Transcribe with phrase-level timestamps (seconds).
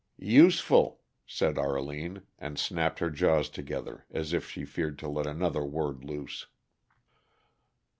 [0.17, 5.63] "Useful," said Arline, and snapped her jaws together as if she feared to let another
[5.63, 6.47] word loose.